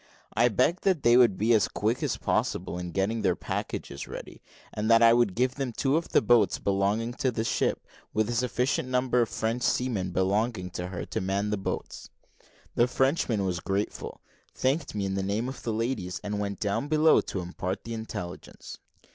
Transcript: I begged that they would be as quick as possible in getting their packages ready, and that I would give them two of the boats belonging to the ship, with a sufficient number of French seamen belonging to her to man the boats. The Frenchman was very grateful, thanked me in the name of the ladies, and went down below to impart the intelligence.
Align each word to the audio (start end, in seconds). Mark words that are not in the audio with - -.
I 0.33 0.47
begged 0.47 0.81
that 0.83 1.03
they 1.03 1.15
would 1.15 1.37
be 1.37 1.53
as 1.53 1.67
quick 1.67 2.01
as 2.01 2.17
possible 2.17 2.75
in 2.79 2.89
getting 2.89 3.21
their 3.21 3.35
packages 3.35 4.07
ready, 4.07 4.41
and 4.73 4.89
that 4.89 5.03
I 5.03 5.13
would 5.13 5.35
give 5.35 5.53
them 5.53 5.71
two 5.71 5.95
of 5.95 6.09
the 6.09 6.23
boats 6.23 6.57
belonging 6.57 7.13
to 7.19 7.29
the 7.29 7.43
ship, 7.43 7.85
with 8.11 8.27
a 8.27 8.33
sufficient 8.33 8.89
number 8.89 9.21
of 9.21 9.29
French 9.29 9.61
seamen 9.61 10.09
belonging 10.09 10.71
to 10.71 10.87
her 10.87 11.05
to 11.05 11.21
man 11.21 11.51
the 11.51 11.57
boats. 11.57 12.09
The 12.73 12.87
Frenchman 12.87 13.45
was 13.45 13.57
very 13.59 13.83
grateful, 13.83 14.21
thanked 14.55 14.95
me 14.95 15.05
in 15.05 15.13
the 15.13 15.21
name 15.21 15.47
of 15.47 15.61
the 15.61 15.71
ladies, 15.71 16.19
and 16.23 16.39
went 16.39 16.59
down 16.59 16.87
below 16.87 17.21
to 17.21 17.39
impart 17.41 17.83
the 17.83 17.93
intelligence. 17.93 18.79